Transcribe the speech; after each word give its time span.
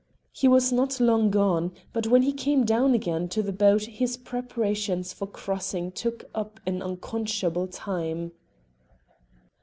He 0.31 0.47
was 0.47 0.71
not 0.71 0.99
long 0.99 1.29
gone, 1.29 1.73
but 1.93 2.07
when 2.07 2.23
he 2.23 2.33
came 2.33 2.63
down 2.65 2.95
again 2.95 3.29
to 3.29 3.43
the 3.43 3.53
boat 3.53 3.83
his 3.83 4.17
preparations 4.17 5.13
for 5.13 5.27
crossing 5.27 5.91
took 5.91 6.23
up 6.33 6.59
an 6.65 6.81
unconscionable 6.81 7.67
time. 7.67 8.31